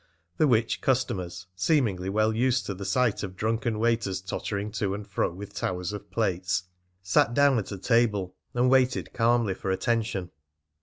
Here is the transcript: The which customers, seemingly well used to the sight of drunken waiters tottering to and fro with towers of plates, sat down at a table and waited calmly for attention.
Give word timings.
The 0.37 0.47
which 0.47 0.81
customers, 0.81 1.45
seemingly 1.55 2.09
well 2.09 2.33
used 2.35 2.65
to 2.65 2.73
the 2.73 2.85
sight 2.85 3.21
of 3.21 3.35
drunken 3.35 3.77
waiters 3.77 4.19
tottering 4.19 4.71
to 4.71 4.95
and 4.95 5.07
fro 5.07 5.31
with 5.31 5.53
towers 5.53 5.93
of 5.93 6.09
plates, 6.09 6.63
sat 7.03 7.35
down 7.35 7.59
at 7.59 7.71
a 7.71 7.77
table 7.77 8.35
and 8.55 8.67
waited 8.67 9.13
calmly 9.13 9.53
for 9.53 9.69
attention. 9.69 10.31